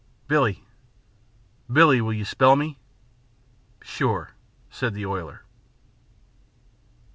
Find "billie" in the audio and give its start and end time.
0.27-0.63, 1.71-2.01